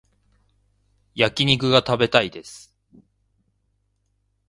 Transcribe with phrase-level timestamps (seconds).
[1.13, 2.73] 焼き肉が食べたいです